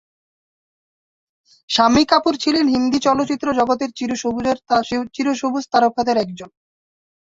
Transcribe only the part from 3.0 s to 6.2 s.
চলচ্চিত্র জগতের চির-সবুজ তারকাদের